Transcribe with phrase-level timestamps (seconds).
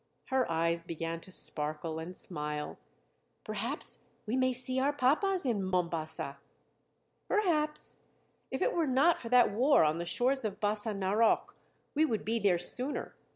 [0.29, 2.79] Her eyes began to sparkle and smile:
[3.43, 6.39] "Perhaps we may see our papas in Mombasa."
[7.27, 7.97] "Perhaps.
[8.49, 11.53] If it were not for that war on the shores of Bassa Narok,
[11.93, 13.13] we would be there sooner.